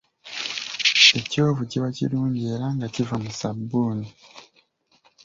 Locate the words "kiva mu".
2.93-3.29